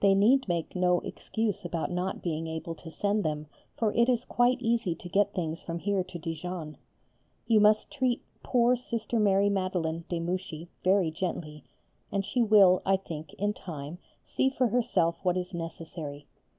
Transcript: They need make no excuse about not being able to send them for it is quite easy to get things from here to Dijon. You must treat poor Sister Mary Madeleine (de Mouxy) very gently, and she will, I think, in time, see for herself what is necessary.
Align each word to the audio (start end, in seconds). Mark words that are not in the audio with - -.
They 0.00 0.14
need 0.14 0.46
make 0.48 0.76
no 0.76 1.00
excuse 1.00 1.64
about 1.64 1.90
not 1.90 2.20
being 2.20 2.46
able 2.46 2.74
to 2.74 2.90
send 2.90 3.24
them 3.24 3.46
for 3.74 3.90
it 3.94 4.06
is 4.06 4.26
quite 4.26 4.60
easy 4.60 4.94
to 4.96 5.08
get 5.08 5.32
things 5.32 5.62
from 5.62 5.78
here 5.78 6.04
to 6.04 6.18
Dijon. 6.18 6.76
You 7.46 7.58
must 7.58 7.90
treat 7.90 8.22
poor 8.42 8.76
Sister 8.76 9.18
Mary 9.18 9.48
Madeleine 9.48 10.04
(de 10.10 10.20
Mouxy) 10.20 10.68
very 10.84 11.10
gently, 11.10 11.64
and 12.12 12.22
she 12.22 12.42
will, 12.42 12.82
I 12.84 12.98
think, 12.98 13.32
in 13.32 13.54
time, 13.54 13.96
see 14.26 14.50
for 14.50 14.66
herself 14.68 15.16
what 15.22 15.38
is 15.38 15.54
necessary. 15.54 16.26